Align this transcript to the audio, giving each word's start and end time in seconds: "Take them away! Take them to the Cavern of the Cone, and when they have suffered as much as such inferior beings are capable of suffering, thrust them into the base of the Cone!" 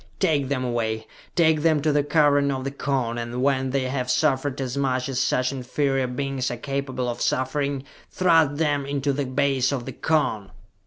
"Take 0.19 0.47
them 0.47 0.63
away! 0.65 1.05
Take 1.35 1.61
them 1.61 1.79
to 1.83 1.91
the 1.91 2.03
Cavern 2.03 2.49
of 2.49 2.63
the 2.63 2.71
Cone, 2.71 3.19
and 3.19 3.43
when 3.43 3.69
they 3.69 3.83
have 3.83 4.09
suffered 4.09 4.59
as 4.59 4.75
much 4.75 5.07
as 5.07 5.19
such 5.19 5.51
inferior 5.51 6.07
beings 6.07 6.49
are 6.49 6.57
capable 6.57 7.07
of 7.07 7.21
suffering, 7.21 7.83
thrust 8.09 8.57
them 8.57 8.83
into 8.87 9.13
the 9.13 9.27
base 9.27 9.71
of 9.71 9.85
the 9.85 9.93
Cone!" 9.93 10.49